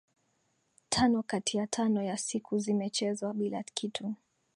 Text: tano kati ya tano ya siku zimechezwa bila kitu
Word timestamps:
tano 0.89 1.23
kati 1.23 1.57
ya 1.57 1.67
tano 1.67 2.03
ya 2.03 2.17
siku 2.17 2.59
zimechezwa 2.59 3.33
bila 3.33 3.63
kitu 3.63 4.15